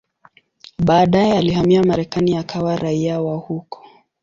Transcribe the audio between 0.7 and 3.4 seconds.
Baadaye alihamia Marekani akawa raia wa